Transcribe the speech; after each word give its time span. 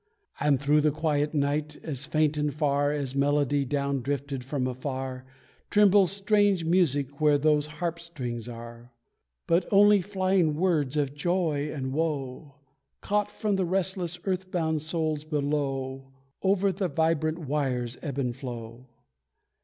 And 0.39 0.59
through 0.59 0.81
the 0.81 0.89
quiet 0.89 1.35
night, 1.35 1.77
as 1.83 2.07
faint 2.07 2.35
and 2.35 2.51
far 2.51 2.91
As 2.91 3.13
melody 3.13 3.65
down 3.65 4.01
drifted 4.01 4.43
from 4.43 4.65
a 4.65 4.73
star, 4.73 5.25
Trembles 5.69 6.11
strange 6.11 6.65
music 6.65 7.21
where 7.21 7.37
those 7.37 7.67
harp 7.77 7.99
strings 7.99 8.49
are. 8.49 8.93
But 9.45 9.67
only 9.71 10.01
flying 10.01 10.55
words 10.55 10.97
of 10.97 11.13
joy 11.13 11.71
and 11.71 11.93
woe, 11.93 12.55
Caught 13.01 13.29
from 13.29 13.57
the 13.57 13.65
restless 13.65 14.17
earth 14.23 14.49
bound 14.49 14.81
souls 14.81 15.23
below, 15.23 16.11
Over 16.41 16.71
the 16.71 16.87
vibrant 16.87 17.37
wires 17.37 17.99
ebb 18.01 18.17
and 18.17 18.35
flow. 18.35 18.87